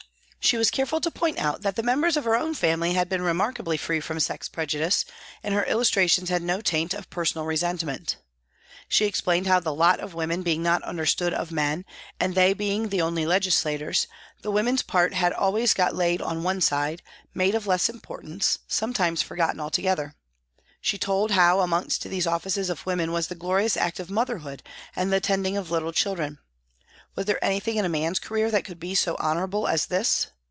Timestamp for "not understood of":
10.63-11.51